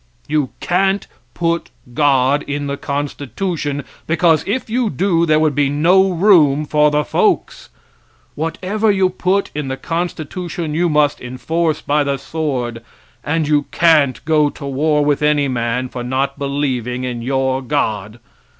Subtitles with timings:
[0.27, 1.05] You can't
[1.35, 6.89] put God in the constitution, because if you do there would be no room for
[6.89, 7.69] the folks.
[8.33, 12.81] Whatever you put in the constitution you must enforce by the sword,
[13.23, 18.19] and you can't go to war with any man for not believing in your God.